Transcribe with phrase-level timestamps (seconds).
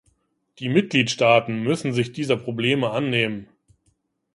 [0.57, 3.47] Die Mitgliedstaaten müssen sich dieser Probleme annehmen.